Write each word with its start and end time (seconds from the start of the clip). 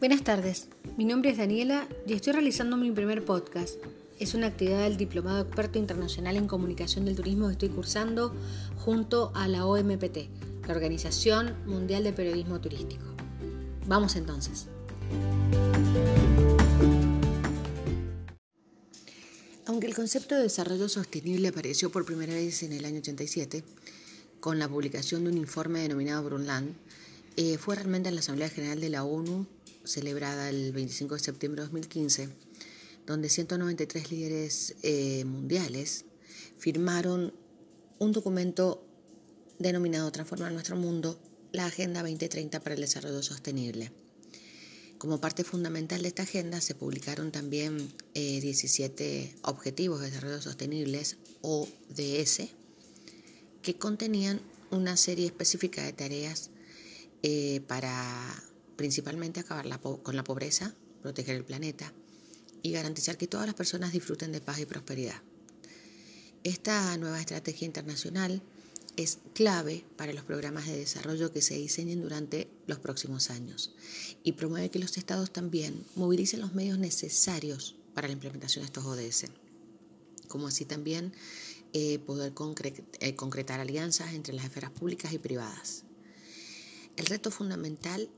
Buenas 0.00 0.24
tardes, 0.24 0.68
mi 0.96 1.04
nombre 1.04 1.30
es 1.30 1.36
Daniela 1.36 1.86
y 2.06 2.14
estoy 2.14 2.32
realizando 2.32 2.78
mi 2.78 2.90
primer 2.90 3.22
podcast. 3.22 3.74
Es 4.18 4.32
una 4.32 4.46
actividad 4.46 4.84
del 4.84 4.96
Diplomado 4.96 5.42
Experto 5.42 5.78
Internacional 5.78 6.38
en 6.38 6.46
Comunicación 6.46 7.04
del 7.04 7.16
Turismo 7.16 7.48
que 7.48 7.52
estoy 7.52 7.68
cursando 7.68 8.34
junto 8.78 9.30
a 9.34 9.46
la 9.46 9.66
OMPT, 9.66 10.16
la 10.66 10.72
Organización 10.72 11.54
Mundial 11.66 12.02
de 12.02 12.14
Periodismo 12.14 12.62
Turístico. 12.62 13.04
Vamos 13.86 14.16
entonces. 14.16 14.68
Aunque 19.66 19.86
el 19.86 19.94
concepto 19.94 20.34
de 20.34 20.44
desarrollo 20.44 20.88
sostenible 20.88 21.48
apareció 21.48 21.92
por 21.92 22.06
primera 22.06 22.32
vez 22.32 22.62
en 22.62 22.72
el 22.72 22.86
año 22.86 23.00
87, 23.00 23.62
con 24.40 24.58
la 24.58 24.66
publicación 24.66 25.24
de 25.24 25.30
un 25.30 25.36
informe 25.36 25.80
denominado 25.80 26.22
Brundtland, 26.22 26.74
eh, 27.36 27.58
fue 27.58 27.74
realmente 27.74 28.08
en 28.08 28.14
la 28.14 28.20
Asamblea 28.20 28.48
General 28.48 28.80
de 28.80 28.90
la 28.90 29.04
ONU, 29.04 29.46
celebrada 29.84 30.48
el 30.48 30.72
25 30.72 31.14
de 31.14 31.20
septiembre 31.20 31.62
de 31.62 31.66
2015, 31.66 32.28
donde 33.06 33.28
193 33.28 34.10
líderes 34.10 34.76
eh, 34.82 35.24
mundiales 35.24 36.04
firmaron 36.58 37.32
un 37.98 38.12
documento 38.12 38.86
denominado 39.58 40.10
Transformar 40.10 40.52
nuestro 40.52 40.76
mundo, 40.76 41.18
la 41.52 41.66
Agenda 41.66 42.02
2030 42.02 42.60
para 42.60 42.74
el 42.74 42.80
Desarrollo 42.80 43.22
Sostenible. 43.22 43.92
Como 44.98 45.20
parte 45.20 45.44
fundamental 45.44 46.02
de 46.02 46.08
esta 46.08 46.24
agenda 46.24 46.60
se 46.60 46.74
publicaron 46.74 47.32
también 47.32 47.90
17 48.14 49.20
eh, 49.22 49.34
Objetivos 49.42 50.00
de 50.00 50.10
Desarrollo 50.10 50.42
Sostenibles, 50.42 51.16
ODS, 51.40 52.50
que 53.62 53.76
contenían 53.76 54.40
una 54.70 54.96
serie 54.96 55.26
específica 55.26 55.82
de 55.82 55.92
tareas 55.92 56.50
eh, 57.22 57.62
para 57.66 58.44
principalmente 58.80 59.40
acabar 59.40 59.68
con 59.78 60.16
la 60.16 60.24
pobreza, 60.24 60.74
proteger 61.02 61.36
el 61.36 61.44
planeta 61.44 61.92
y 62.62 62.72
garantizar 62.72 63.18
que 63.18 63.26
todas 63.26 63.44
las 63.44 63.54
personas 63.54 63.92
disfruten 63.92 64.32
de 64.32 64.40
paz 64.40 64.58
y 64.58 64.64
prosperidad. 64.64 65.20
Esta 66.44 66.96
nueva 66.96 67.20
estrategia 67.20 67.66
internacional 67.66 68.40
es 68.96 69.18
clave 69.34 69.84
para 69.98 70.14
los 70.14 70.24
programas 70.24 70.66
de 70.66 70.78
desarrollo 70.78 71.30
que 71.30 71.42
se 71.42 71.56
diseñen 71.56 72.00
durante 72.00 72.48
los 72.66 72.78
próximos 72.78 73.28
años 73.28 73.74
y 74.24 74.32
promueve 74.32 74.70
que 74.70 74.78
los 74.78 74.96
estados 74.96 75.30
también 75.30 75.84
movilicen 75.94 76.40
los 76.40 76.54
medios 76.54 76.78
necesarios 76.78 77.76
para 77.92 78.08
la 78.08 78.14
implementación 78.14 78.62
de 78.62 78.66
estos 78.68 78.86
ODS, 78.86 79.26
como 80.26 80.46
así 80.46 80.64
también 80.64 81.12
eh, 81.74 81.98
poder 81.98 82.32
eh, 83.00 83.14
concretar 83.14 83.60
alianzas 83.60 84.14
entre 84.14 84.32
las 84.32 84.46
esferas 84.46 84.70
públicas 84.70 85.12
y 85.12 85.18
privadas. 85.18 85.84
El 86.96 87.04
reto 87.04 87.30
fundamental 87.30 88.08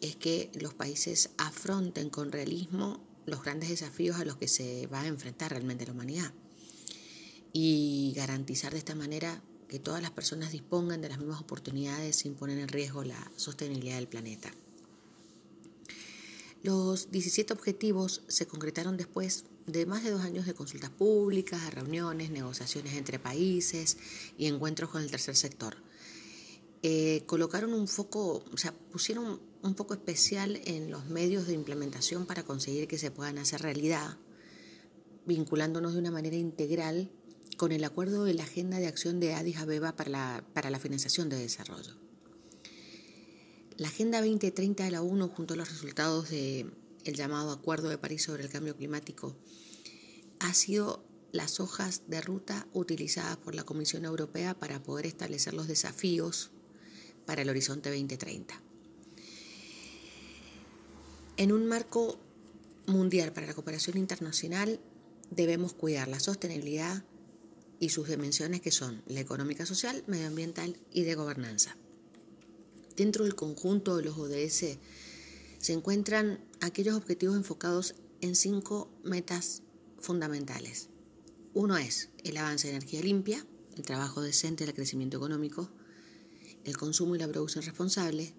es 0.00 0.16
que 0.16 0.50
los 0.60 0.74
países 0.74 1.30
afronten 1.38 2.10
con 2.10 2.32
realismo 2.32 3.00
los 3.26 3.42
grandes 3.42 3.68
desafíos 3.68 4.16
a 4.18 4.24
los 4.24 4.36
que 4.36 4.48
se 4.48 4.86
va 4.86 5.02
a 5.02 5.06
enfrentar 5.06 5.50
realmente 5.50 5.86
la 5.86 5.92
humanidad 5.92 6.32
y 7.52 8.12
garantizar 8.14 8.72
de 8.72 8.78
esta 8.78 8.94
manera 8.94 9.42
que 9.68 9.78
todas 9.78 10.02
las 10.02 10.10
personas 10.10 10.52
dispongan 10.52 11.00
de 11.00 11.08
las 11.08 11.18
mismas 11.18 11.40
oportunidades 11.40 12.16
sin 12.16 12.34
poner 12.34 12.58
en 12.58 12.68
riesgo 12.68 13.02
la 13.02 13.30
sostenibilidad 13.36 13.96
del 13.96 14.08
planeta. 14.08 14.52
Los 16.62 17.10
17 17.10 17.52
objetivos 17.52 18.22
se 18.28 18.46
concretaron 18.46 18.96
después 18.96 19.44
de 19.66 19.86
más 19.86 20.04
de 20.04 20.10
dos 20.10 20.22
años 20.22 20.46
de 20.46 20.54
consultas 20.54 20.90
públicas, 20.90 21.72
reuniones, 21.74 22.30
negociaciones 22.30 22.94
entre 22.94 23.18
países 23.18 23.96
y 24.38 24.46
encuentros 24.46 24.90
con 24.90 25.02
el 25.02 25.10
tercer 25.10 25.36
sector. 25.36 25.76
Eh, 26.88 27.24
colocaron 27.26 27.74
un 27.74 27.88
foco, 27.88 28.44
o 28.52 28.56
sea, 28.56 28.72
pusieron 28.92 29.40
un 29.60 29.74
poco 29.74 29.92
especial 29.92 30.60
en 30.66 30.88
los 30.88 31.06
medios 31.06 31.48
de 31.48 31.52
implementación 31.52 32.26
para 32.26 32.44
conseguir 32.44 32.86
que 32.86 32.96
se 32.96 33.10
puedan 33.10 33.38
hacer 33.38 33.60
realidad, 33.60 34.18
vinculándonos 35.26 35.94
de 35.94 35.98
una 35.98 36.12
manera 36.12 36.36
integral 36.36 37.10
con 37.56 37.72
el 37.72 37.82
acuerdo 37.82 38.22
de 38.24 38.34
la 38.34 38.44
Agenda 38.44 38.78
de 38.78 38.86
Acción 38.86 39.18
de 39.18 39.34
Addis 39.34 39.56
Abeba 39.56 39.96
para 39.96 40.10
la, 40.10 40.44
para 40.54 40.70
la 40.70 40.78
financiación 40.78 41.28
de 41.28 41.38
desarrollo. 41.38 41.96
La 43.78 43.88
Agenda 43.88 44.20
2030 44.20 44.84
de 44.84 44.90
la 44.92 45.02
ONU, 45.02 45.26
junto 45.30 45.54
a 45.54 45.56
los 45.56 45.68
resultados 45.68 46.30
del 46.30 46.70
llamado 47.02 47.50
Acuerdo 47.50 47.88
de 47.88 47.98
París 47.98 48.22
sobre 48.22 48.44
el 48.44 48.48
Cambio 48.48 48.76
Climático, 48.76 49.34
ha 50.38 50.54
sido 50.54 51.04
las 51.32 51.58
hojas 51.58 52.02
de 52.06 52.20
ruta 52.20 52.68
utilizadas 52.72 53.38
por 53.38 53.56
la 53.56 53.64
Comisión 53.64 54.04
Europea 54.04 54.54
para 54.54 54.84
poder 54.84 55.06
establecer 55.06 55.52
los 55.52 55.66
desafíos 55.66 56.52
para 57.26 57.42
el 57.42 57.50
horizonte 57.50 57.90
2030. 57.90 58.62
En 61.36 61.52
un 61.52 61.66
marco 61.66 62.18
mundial 62.86 63.32
para 63.32 63.46
la 63.46 63.54
cooperación 63.54 63.98
internacional 63.98 64.80
debemos 65.30 65.74
cuidar 65.74 66.08
la 66.08 66.20
sostenibilidad 66.20 67.04
y 67.78 67.90
sus 67.90 68.08
dimensiones 68.08 68.62
que 68.62 68.70
son 68.70 69.02
la 69.06 69.20
económica, 69.20 69.66
social, 69.66 70.02
medioambiental 70.06 70.78
y 70.92 71.02
de 71.02 71.14
gobernanza. 71.14 71.76
Dentro 72.96 73.24
del 73.24 73.34
conjunto 73.34 73.96
de 73.96 74.04
los 74.04 74.16
ODS 74.16 74.78
se 75.58 75.72
encuentran 75.72 76.40
aquellos 76.60 76.96
objetivos 76.96 77.36
enfocados 77.36 77.94
en 78.22 78.34
cinco 78.34 78.90
metas 79.04 79.62
fundamentales. 79.98 80.88
Uno 81.52 81.76
es 81.76 82.10
el 82.24 82.36
avance 82.38 82.68
de 82.68 82.76
energía 82.76 83.02
limpia, 83.02 83.44
el 83.76 83.82
trabajo 83.82 84.22
decente, 84.22 84.64
el 84.64 84.72
crecimiento 84.72 85.18
económico, 85.18 85.68
el 86.66 86.76
consumo 86.76 87.14
y 87.14 87.18
la 87.18 87.28
producción 87.28 87.64
responsable, 87.64 88.34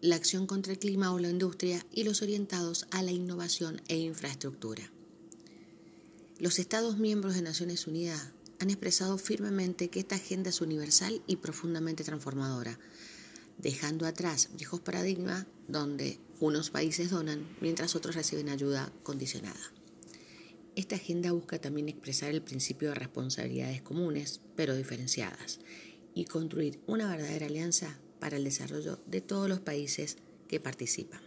la 0.00 0.16
acción 0.16 0.46
contra 0.46 0.72
el 0.72 0.78
clima 0.78 1.12
o 1.12 1.18
la 1.18 1.28
industria 1.28 1.84
y 1.92 2.04
los 2.04 2.22
orientados 2.22 2.86
a 2.92 3.02
la 3.02 3.10
innovación 3.10 3.82
e 3.88 3.98
infraestructura. 3.98 4.90
Los 6.38 6.58
Estados 6.58 6.98
miembros 6.98 7.34
de 7.34 7.42
Naciones 7.42 7.86
Unidas 7.86 8.32
han 8.60 8.70
expresado 8.70 9.18
firmemente 9.18 9.90
que 9.90 10.00
esta 10.00 10.14
agenda 10.14 10.50
es 10.50 10.60
universal 10.60 11.22
y 11.26 11.36
profundamente 11.36 12.04
transformadora, 12.04 12.78
dejando 13.58 14.06
atrás 14.06 14.50
viejos 14.56 14.80
paradigmas 14.80 15.46
donde 15.66 16.20
unos 16.38 16.70
países 16.70 17.10
donan 17.10 17.56
mientras 17.60 17.96
otros 17.96 18.14
reciben 18.14 18.48
ayuda 18.48 18.92
condicionada. 19.02 19.72
Esta 20.74 20.96
agenda 20.96 21.32
busca 21.32 21.60
también 21.60 21.88
expresar 21.88 22.30
el 22.30 22.42
principio 22.42 22.88
de 22.88 22.94
responsabilidades 22.94 23.82
comunes, 23.82 24.40
pero 24.56 24.74
diferenciadas, 24.74 25.60
y 26.14 26.24
construir 26.24 26.80
una 26.86 27.08
verdadera 27.08 27.46
alianza 27.46 27.98
para 28.20 28.36
el 28.36 28.44
desarrollo 28.44 29.00
de 29.06 29.20
todos 29.20 29.48
los 29.48 29.60
países 29.60 30.18
que 30.48 30.60
participan. 30.60 31.20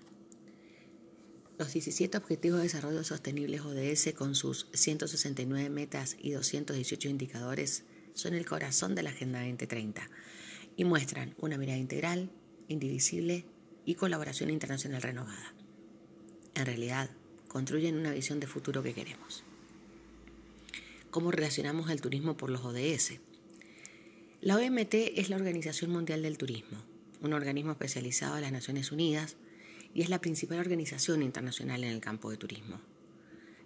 Los 1.57 1.71
17 1.71 2.17
Objetivos 2.17 2.57
de 2.57 2.63
Desarrollo 2.63 3.03
Sostenibles 3.03 3.61
ODS 3.61 4.13
con 4.13 4.35
sus 4.35 4.67
169 4.73 5.69
metas 5.69 6.17
y 6.19 6.31
218 6.31 7.07
indicadores 7.07 7.83
son 8.13 8.33
el 8.33 8.45
corazón 8.45 8.93
de 8.93 9.03
la 9.03 9.11
Agenda 9.11 9.39
2030 9.39 10.09
y 10.75 10.83
muestran 10.83 11.33
una 11.39 11.57
mirada 11.57 11.77
integral, 11.77 12.29
indivisible 12.67 13.45
y 13.85 13.95
colaboración 13.95 14.49
internacional 14.49 15.01
renovada. 15.01 15.53
En 16.55 16.65
realidad, 16.65 17.09
construyen 17.47 17.97
una 17.97 18.11
visión 18.11 18.39
de 18.39 18.47
futuro 18.47 18.83
que 18.83 18.93
queremos. 18.93 19.43
¿Cómo 21.09 21.31
relacionamos 21.31 21.89
el 21.89 22.01
turismo 22.01 22.35
por 22.35 22.49
los 22.49 22.65
ODS? 22.65 23.19
La 24.45 24.57
OMT 24.57 24.93
es 25.15 25.31
la 25.31 25.37
Organización 25.37 25.89
Mundial 25.89 26.21
del 26.21 26.37
Turismo, 26.37 26.77
un 27.23 27.33
organismo 27.33 27.71
especializado 27.71 28.35
de 28.35 28.41
las 28.41 28.51
Naciones 28.51 28.91
Unidas 28.91 29.37
y 29.95 30.03
es 30.03 30.09
la 30.09 30.21
principal 30.21 30.59
organización 30.59 31.23
internacional 31.23 31.83
en 31.83 31.89
el 31.89 31.99
campo 31.99 32.29
de 32.29 32.37
turismo. 32.37 32.79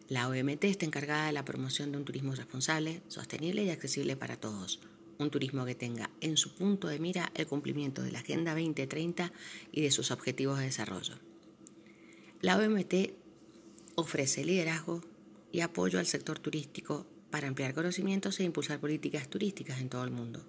La 0.07 0.29
OMT 0.29 0.63
está 0.63 0.85
encargada 0.85 1.25
de 1.25 1.33
la 1.33 1.43
promoción 1.43 1.91
de 1.91 1.97
un 1.97 2.05
turismo 2.05 2.33
responsable, 2.33 3.01
sostenible 3.09 3.61
y 3.65 3.71
accesible 3.71 4.15
para 4.15 4.37
todos, 4.37 4.79
un 5.17 5.29
turismo 5.29 5.65
que 5.65 5.75
tenga 5.75 6.11
en 6.21 6.37
su 6.37 6.55
punto 6.55 6.87
de 6.87 6.99
mira 6.99 7.29
el 7.35 7.45
cumplimiento 7.45 8.01
de 8.01 8.13
la 8.13 8.19
Agenda 8.19 8.53
2030 8.53 9.33
y 9.73 9.81
de 9.81 9.91
sus 9.91 10.11
objetivos 10.11 10.59
de 10.59 10.65
desarrollo. 10.67 11.15
La 12.39 12.57
OMT 12.57 12.93
ofrece 13.95 14.45
liderazgo 14.45 15.01
y 15.51 15.59
apoyo 15.59 15.99
al 15.99 16.05
sector 16.05 16.39
turístico 16.39 17.05
para 17.31 17.49
ampliar 17.49 17.73
conocimientos 17.73 18.39
e 18.39 18.45
impulsar 18.45 18.79
políticas 18.79 19.27
turísticas 19.27 19.81
en 19.81 19.89
todo 19.89 20.05
el 20.05 20.11
mundo, 20.11 20.41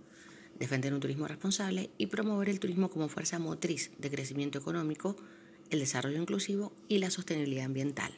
defender 0.60 0.94
un 0.94 1.00
turismo 1.00 1.26
responsable 1.26 1.90
y 1.98 2.06
promover 2.06 2.50
el 2.50 2.60
turismo 2.60 2.90
como 2.90 3.08
fuerza 3.08 3.38
motriz 3.40 3.90
de 3.98 4.10
crecimiento 4.10 4.58
económico, 4.58 5.16
el 5.70 5.80
desarrollo 5.80 6.20
inclusivo 6.20 6.72
y 6.86 6.98
la 6.98 7.10
sostenibilidad 7.10 7.64
ambiental. 7.64 8.12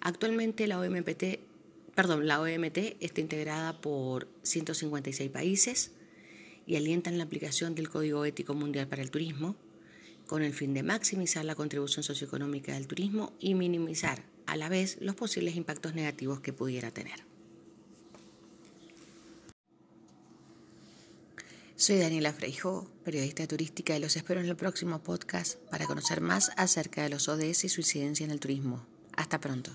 Actualmente 0.00 0.66
la 0.66 0.78
OMPT, 0.80 1.38
OMT 1.96 2.78
está 3.00 3.20
integrada 3.20 3.80
por 3.80 4.28
156 4.42 5.30
países 5.30 5.92
y 6.66 6.76
alientan 6.76 7.16
la 7.16 7.24
aplicación 7.24 7.74
del 7.74 7.88
Código 7.88 8.24
Ético 8.24 8.54
Mundial 8.54 8.88
para 8.88 9.02
el 9.02 9.10
Turismo, 9.10 9.54
con 10.26 10.42
el 10.42 10.52
fin 10.52 10.74
de 10.74 10.82
maximizar 10.82 11.44
la 11.44 11.54
contribución 11.54 12.02
socioeconómica 12.02 12.74
del 12.74 12.86
turismo 12.86 13.34
y 13.38 13.54
minimizar 13.54 14.24
a 14.46 14.56
la 14.56 14.68
vez 14.68 14.98
los 15.00 15.14
posibles 15.14 15.54
impactos 15.54 15.94
negativos 15.94 16.40
que 16.40 16.52
pudiera 16.52 16.90
tener. 16.90 17.33
Soy 21.76 21.98
Daniela 21.98 22.32
Freijo, 22.32 22.86
periodista 23.02 23.48
turística 23.48 23.96
y 23.96 24.00
los 24.00 24.16
espero 24.16 24.40
en 24.40 24.46
el 24.46 24.54
próximo 24.54 25.02
podcast 25.02 25.58
para 25.70 25.86
conocer 25.86 26.20
más 26.20 26.52
acerca 26.56 27.02
de 27.02 27.08
los 27.08 27.28
ODS 27.28 27.64
y 27.64 27.68
su 27.68 27.80
incidencia 27.80 28.24
en 28.24 28.30
el 28.30 28.38
turismo. 28.38 28.86
Hasta 29.16 29.40
pronto. 29.40 29.72